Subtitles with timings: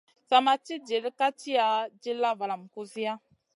[0.29, 1.67] Sa ma ci dill ka tiya,
[2.01, 3.13] dilla valam kusiya.